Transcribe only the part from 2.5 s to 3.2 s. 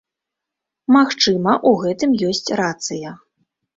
рацыя.